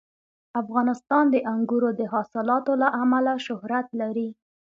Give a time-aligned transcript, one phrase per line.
[0.61, 4.29] افغانستان د انګورو د حاصلاتو له امله شهرت لري.